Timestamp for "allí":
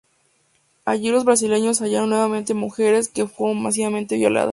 0.83-1.11